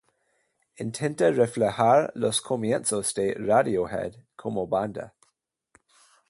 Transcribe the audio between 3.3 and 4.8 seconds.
Radiohead como